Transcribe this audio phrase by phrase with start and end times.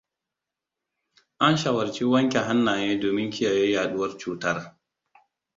[1.45, 4.77] An shawarci wanke hannaye domin kiyaye yaduwar cutar.